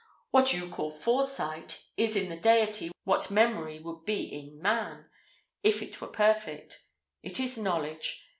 [0.31, 5.05] "What you call foresight, is in the Deity what memory would be in man,
[5.61, 6.83] if it were perfect.
[7.21, 8.19] It is knowledge.